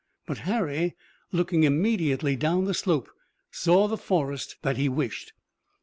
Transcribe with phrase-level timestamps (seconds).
[0.25, 0.95] But Harry
[1.31, 3.07] looking immediately down the slope,
[3.51, 5.33] saw the forest that he wished.